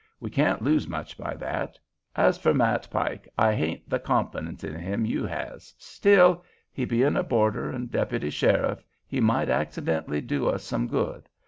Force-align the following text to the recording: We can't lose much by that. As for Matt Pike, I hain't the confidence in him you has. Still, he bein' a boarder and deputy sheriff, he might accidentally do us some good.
We 0.19 0.31
can't 0.31 0.63
lose 0.63 0.87
much 0.87 1.15
by 1.15 1.35
that. 1.35 1.77
As 2.15 2.35
for 2.39 2.55
Matt 2.55 2.87
Pike, 2.89 3.27
I 3.37 3.53
hain't 3.53 3.87
the 3.87 3.99
confidence 3.99 4.63
in 4.63 4.73
him 4.73 5.05
you 5.05 5.27
has. 5.27 5.75
Still, 5.77 6.43
he 6.71 6.85
bein' 6.85 7.15
a 7.15 7.21
boarder 7.21 7.69
and 7.69 7.91
deputy 7.91 8.31
sheriff, 8.31 8.83
he 9.05 9.21
might 9.21 9.51
accidentally 9.51 10.19
do 10.21 10.49
us 10.49 10.63
some 10.63 10.87
good. 10.87 11.29